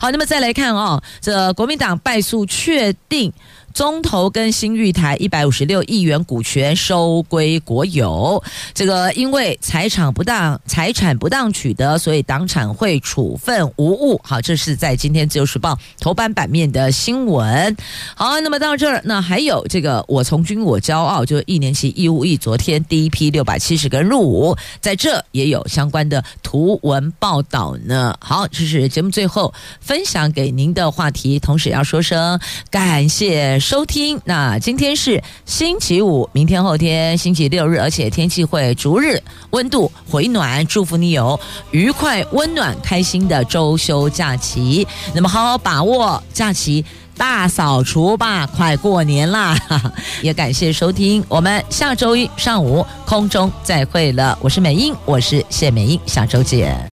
[0.00, 3.32] 好，那么再来看哦，这国民党败诉确定。
[3.76, 14.18] 中投跟新玉台一百五十六亿元股权收归国有，这个因为财产不当，财产不当取得，所以党产会处分无误。
[14.24, 17.76] 好，这是在今天自由时报头版版面的新闻。
[18.14, 28.16] 好，那么到这儿，那还有这个我从军我骄傲，就一年期义务役，昨天第一批六百七十个人入伍，在这也有相关的图文报道呢。
[28.22, 33.60] 好，这是节目最后分享给您的话题，同时要说声感谢。
[33.68, 41.36] 收听，那今天是星期五，明天后天星期六日，而且天气会逐日温度回暖，祝福你有
[41.72, 44.86] 愉快、温暖、开心的周休假期。
[45.16, 46.84] 那么好好把握假期，
[47.16, 49.58] 大扫除吧，快过年啦！
[50.22, 54.38] 也感谢收听，我们下周一上午空中再会了。
[54.40, 56.88] 我是美英，我是谢美英，下周见。